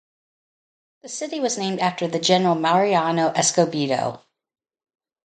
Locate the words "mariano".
2.55-3.27